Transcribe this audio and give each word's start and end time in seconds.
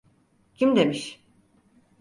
Kim 0.55 0.75
demiş? 0.75 1.23